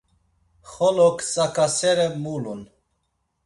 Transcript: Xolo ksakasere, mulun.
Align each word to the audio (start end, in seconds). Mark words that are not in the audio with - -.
Xolo 0.71 1.07
ksakasere, 1.17 2.07
mulun. 2.23 2.61